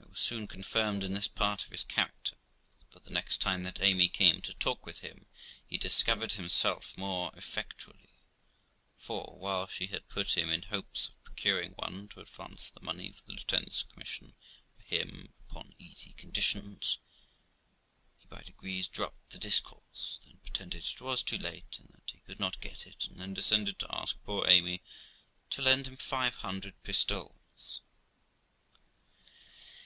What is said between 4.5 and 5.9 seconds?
talk with him, he